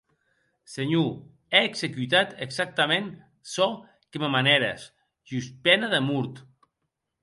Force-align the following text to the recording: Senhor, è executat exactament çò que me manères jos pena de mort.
Senhor, 0.75 1.09
è 1.59 1.61
executat 1.69 2.31
exactament 2.47 3.07
çò 3.53 3.67
que 4.09 4.17
me 4.25 4.29
manères 4.37 4.83
jos 5.31 5.47
pena 5.67 5.87
de 5.97 6.01
mort. 6.13 6.35